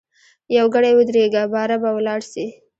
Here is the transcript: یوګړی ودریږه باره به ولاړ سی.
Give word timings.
یوګړی 0.57 0.91
ودریږه 0.95 1.43
باره 1.53 1.77
به 1.81 1.89
ولاړ 1.97 2.21
سی. 2.31 2.45